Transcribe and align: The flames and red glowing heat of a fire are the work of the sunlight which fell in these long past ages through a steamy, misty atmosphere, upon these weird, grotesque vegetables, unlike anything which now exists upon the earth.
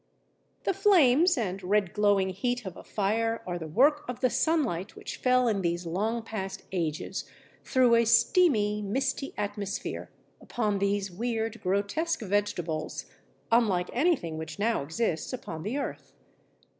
The 0.63 0.73
flames 0.73 1.37
and 1.37 1.61
red 1.61 1.93
glowing 1.93 2.29
heat 2.29 2.65
of 2.65 2.75
a 2.75 2.83
fire 2.83 3.43
are 3.45 3.59
the 3.59 3.67
work 3.67 4.03
of 4.09 4.21
the 4.21 4.31
sunlight 4.31 4.95
which 4.95 5.17
fell 5.17 5.47
in 5.47 5.61
these 5.61 5.85
long 5.85 6.23
past 6.23 6.63
ages 6.71 7.23
through 7.63 7.93
a 7.93 8.05
steamy, 8.05 8.81
misty 8.81 9.31
atmosphere, 9.37 10.09
upon 10.41 10.79
these 10.79 11.11
weird, 11.11 11.61
grotesque 11.61 12.21
vegetables, 12.23 13.05
unlike 13.51 13.91
anything 13.93 14.39
which 14.39 14.57
now 14.57 14.81
exists 14.81 15.33
upon 15.33 15.61
the 15.61 15.77
earth. 15.77 16.11